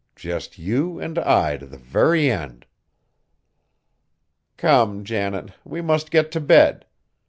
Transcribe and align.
Just 0.15 0.57
you 0.57 0.99
and 0.99 1.19
I 1.19 1.57
to 1.57 1.67
the 1.67 1.77
very 1.77 2.31
end!" 2.31 2.65
"Come, 4.57 5.03
Janet, 5.03 5.51
we 5.63 5.79
must 5.79 6.09
get 6.09 6.31
t' 6.31 6.39
bed. 6.39 6.87